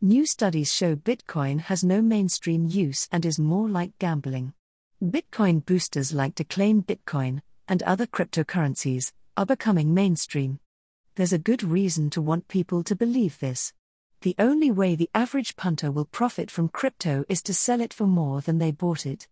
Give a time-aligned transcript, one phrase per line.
[0.00, 4.52] New studies show Bitcoin has no mainstream use and is more like gambling.
[5.02, 10.60] Bitcoin boosters like to claim Bitcoin, and other cryptocurrencies, are becoming mainstream.
[11.16, 13.72] There's a good reason to want people to believe this.
[14.20, 18.06] The only way the average punter will profit from crypto is to sell it for
[18.06, 19.26] more than they bought it.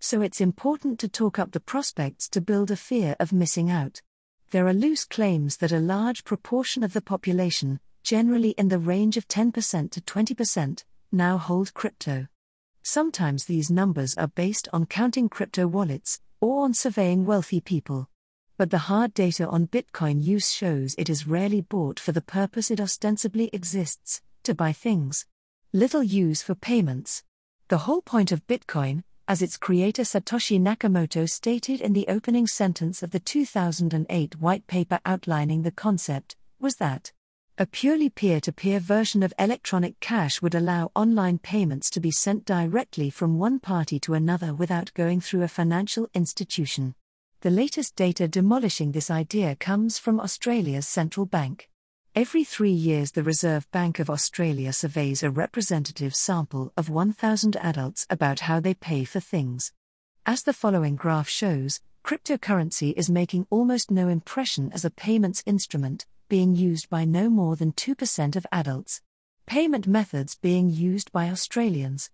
[0.00, 4.02] So it's important to talk up the prospects to build a fear of missing out.
[4.50, 7.78] There are loose claims that a large proportion of the population,
[8.08, 12.26] generally in the range of 10% to 20%, now hold crypto.
[12.82, 18.08] Sometimes these numbers are based on counting crypto wallets, or on surveying wealthy people.
[18.56, 22.70] But the hard data on Bitcoin use shows it is rarely bought for the purpose
[22.70, 25.26] it ostensibly exists to buy things.
[25.74, 27.24] Little use for payments.
[27.68, 33.02] The whole point of Bitcoin, as its creator Satoshi Nakamoto stated in the opening sentence
[33.02, 37.12] of the 2008 white paper outlining the concept, was that
[37.60, 42.12] a purely peer to peer version of electronic cash would allow online payments to be
[42.12, 46.94] sent directly from one party to another without going through a financial institution.
[47.40, 51.68] The latest data demolishing this idea comes from Australia's central bank.
[52.14, 58.06] Every three years, the Reserve Bank of Australia surveys a representative sample of 1,000 adults
[58.08, 59.72] about how they pay for things.
[60.24, 66.06] As the following graph shows, cryptocurrency is making almost no impression as a payments instrument,
[66.28, 69.00] being used by no more than 2% of adults.
[69.46, 72.10] Payment methods being used by Australians.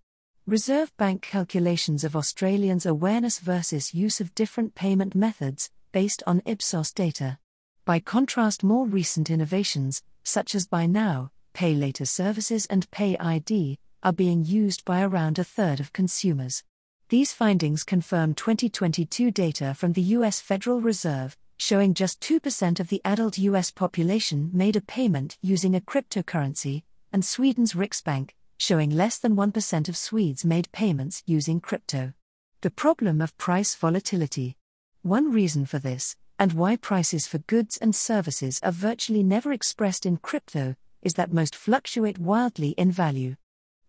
[0.47, 6.93] Reserve Bank calculations of Australians' awareness versus use of different payment methods, based on Ipsos
[6.93, 7.39] data.
[7.83, 13.79] By contrast, more recent innovations, such as Buy Now, Pay Later services, and Pay ID,
[14.01, 16.63] are being used by around a third of consumers.
[17.09, 20.39] These findings confirm 2022 data from the U.S.
[20.39, 25.81] Federal Reserve, showing just 2% of the adult US population made a payment using a
[25.81, 32.13] cryptocurrency, and Sweden's Riksbank, showing less than 1% of Swedes made payments using crypto.
[32.61, 34.57] The problem of price volatility.
[35.01, 40.05] One reason for this, and why prices for goods and services are virtually never expressed
[40.05, 43.35] in crypto, is that most fluctuate wildly in value.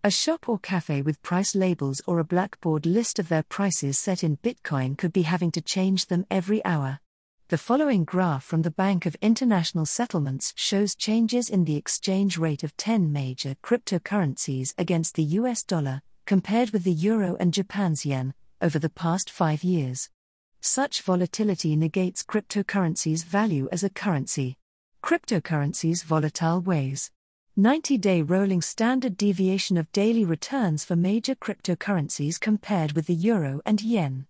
[0.04, 4.22] A shop or cafe with price labels or a blackboard list of their prices set
[4.22, 7.00] in Bitcoin could be having to change them every hour.
[7.48, 12.64] The following graph from the Bank of International Settlements shows changes in the exchange rate
[12.64, 18.34] of 10 major cryptocurrencies against the US dollar, compared with the euro and Japan's yen,
[18.60, 20.10] over the past five years.
[20.60, 24.56] Such volatility negates cryptocurrencies' value as a currency.
[25.04, 27.12] Cryptocurrencies' volatile ways.
[27.54, 33.60] 90 day rolling standard deviation of daily returns for major cryptocurrencies compared with the euro
[33.64, 34.26] and yen.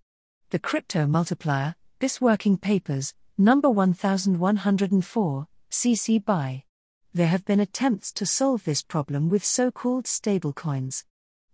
[0.51, 6.65] The crypto multiplier, BIS Working Papers, number 1104, CC BY.
[7.15, 11.05] There have been attempts to solve this problem with so called stablecoins.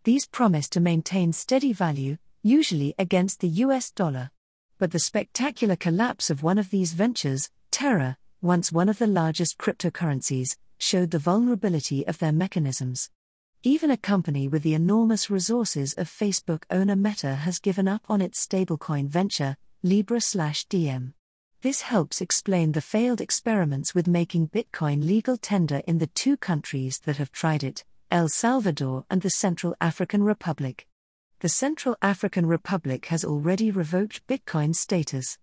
[0.03, 4.33] These promise to maintain steady value, usually against the US dollar.
[4.79, 9.59] But the spectacular collapse of one of these ventures, Terra, once one of the largest
[9.59, 13.11] cryptocurrencies, showed the vulnerability of their mechanisms.
[13.63, 18.21] Even a company with the enormous resources of Facebook owner Meta has given up on
[18.21, 21.13] its stablecoin venture, Libra slash Diem.
[21.63, 27.01] This helps explain the failed experiments with making Bitcoin legal tender in the two countries
[27.01, 30.87] that have tried it, El Salvador and the Central African Republic.
[31.41, 35.37] The Central African Republic has already revoked Bitcoin status.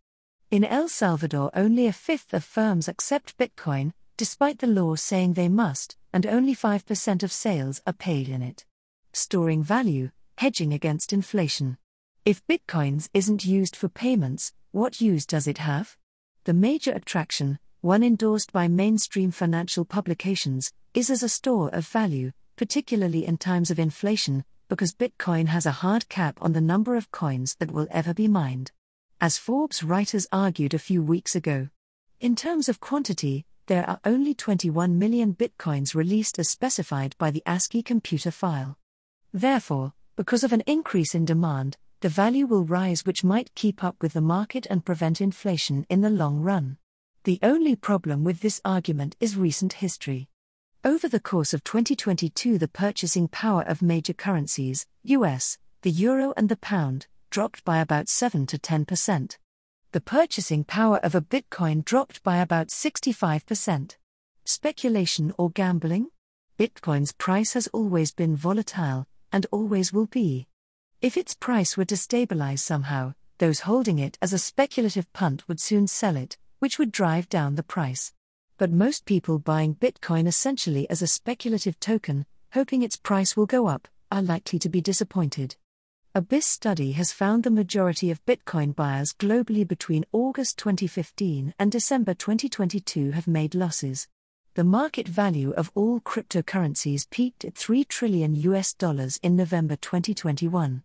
[0.50, 5.50] In El Salvador, only a fifth of firms accept Bitcoin, despite the law saying they
[5.50, 8.66] must, and only 5% of sales are paid in it.
[9.12, 11.78] Storing value, hedging against inflation.
[12.26, 15.98] If Bitcoins isn't used for payments, what use does it have?
[16.44, 22.32] The major attraction, one endorsed by mainstream financial publications, is as a store of value,
[22.58, 27.10] particularly in times of inflation, because Bitcoin has a hard cap on the number of
[27.10, 28.74] coins that will ever be mined.
[29.22, 31.70] As Forbes writers argued a few weeks ago.
[32.20, 37.44] In terms of quantity, there are only 21 million Bitcoins released as specified by the
[37.46, 38.78] ASCII computer file.
[39.32, 43.98] Therefore, because of an increase in demand, the value will rise, which might keep up
[44.02, 46.78] with the market and prevent inflation in the long run.
[47.26, 50.30] The only problem with this argument is recent history.
[50.86, 56.48] Over the course of 2022, the purchasing power of major currencies, US, the euro, and
[56.48, 59.38] the pound, dropped by about 7 to 10%.
[59.92, 63.98] The purchasing power of a Bitcoin dropped by about 65%.
[64.46, 66.08] Speculation or gambling?
[66.58, 70.49] Bitcoin's price has always been volatile, and always will be.
[71.02, 75.62] If its price were to stabilize somehow, those holding it as a speculative punt would
[75.62, 78.12] soon sell it, which would drive down the price.
[78.58, 83.68] But most people buying Bitcoin essentially as a speculative token, hoping its price will go
[83.68, 85.56] up, are likely to be disappointed.
[86.14, 91.72] A BIS study has found the majority of Bitcoin buyers globally between August 2015 and
[91.72, 94.10] December 2022 have made losses.
[94.56, 100.84] The market value of all cryptocurrencies peaked at 3 trillion US dollars in November 2021.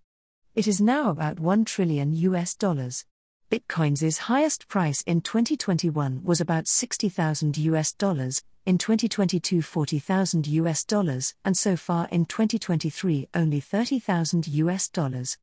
[0.54, 3.04] It is now about 1 trillion US dollars.
[3.50, 11.34] Bitcoin's highest price in 2021 was about 60,000 US dollars, in 2022 40,000 US dollars,
[11.44, 15.38] and so far in 2023 only 30,000 US dollars.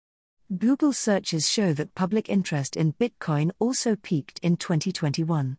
[0.58, 5.58] Google searches show that public interest in Bitcoin also peaked in 2021.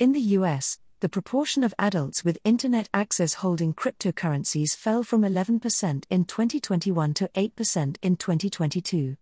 [0.00, 6.04] In the US, the proportion of adults with internet access holding cryptocurrencies fell from 11%
[6.10, 9.16] in 2021 to 8% in 2022.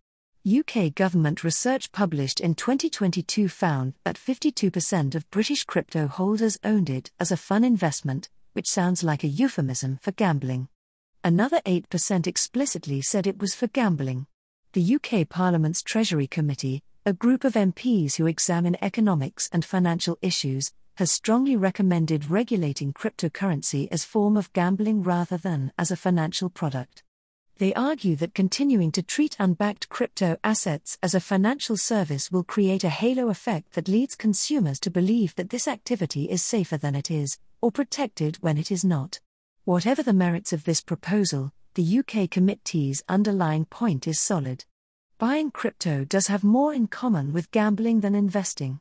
[0.49, 7.11] UK government research published in 2022 found that 52% of British crypto holders owned it
[7.21, 10.69] as a fun investment, which sounds like a euphemism for gambling.
[11.23, 14.27] Another 8% explicitly said it was for gambling.
[14.73, 20.73] The UK Parliament's Treasury Committee, a group of MPs who examine economics and financial issues,
[20.97, 27.03] has strongly recommended regulating cryptocurrency as form of gambling rather than as a financial product.
[27.59, 32.85] They argue that continuing to treat unbacked crypto assets as a financial service will create
[32.85, 37.11] a halo effect that leads consumers to believe that this activity is safer than it
[37.11, 39.21] is, or protected when it is not.
[39.65, 44.65] Whatever the merits of this proposal, the UK committee's underlying point is solid.
[45.19, 48.81] Buying crypto does have more in common with gambling than investing.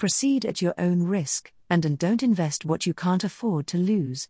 [0.00, 4.28] Proceed at your own risk, and, and don't invest what you can't afford to lose.